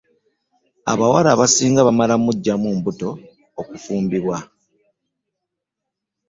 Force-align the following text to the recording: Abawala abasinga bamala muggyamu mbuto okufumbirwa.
Abawala 0.91 1.29
abasinga 1.31 1.81
bamala 1.87 2.15
muggyamu 2.23 2.69
mbuto 2.77 3.09
okufumbirwa. 3.59 4.37